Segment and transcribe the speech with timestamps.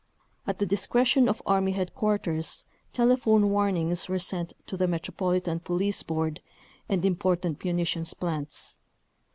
[0.47, 6.41] At the discretion of Army headquarters telephone warnings were sent to the Metropolitan Police board
[6.89, 8.79] and im portant munitions plants.